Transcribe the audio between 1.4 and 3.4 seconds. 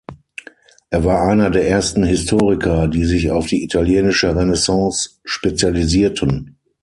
der ersten Historiker, die sich